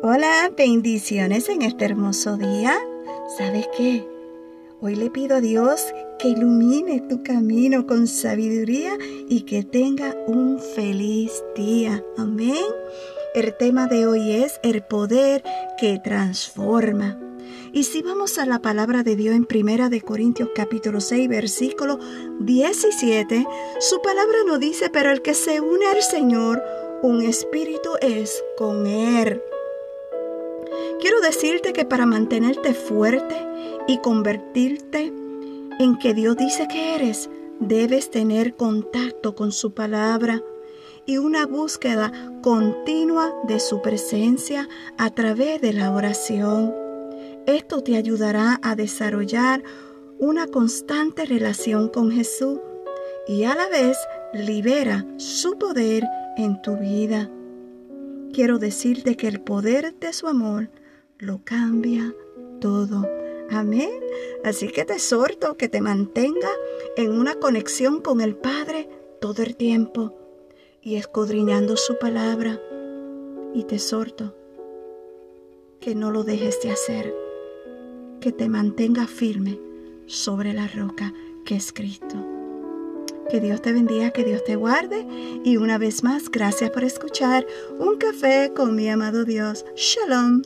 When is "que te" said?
64.68-64.94, 65.56-65.82, 78.20-78.48